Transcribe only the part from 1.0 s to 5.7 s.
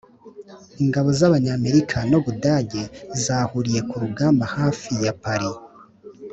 z’abanyamerika n’ubudage zahuriye ku rugamba hafi ya paris